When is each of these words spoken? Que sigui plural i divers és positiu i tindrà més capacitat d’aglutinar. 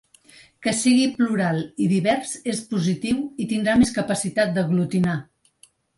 Que 0.67 0.71
sigui 0.77 1.03
plural 1.17 1.59
i 1.85 1.89
divers 1.91 2.31
és 2.53 2.61
positiu 2.73 3.19
i 3.45 3.47
tindrà 3.53 3.77
més 3.83 3.93
capacitat 3.99 4.57
d’aglutinar. 4.57 5.19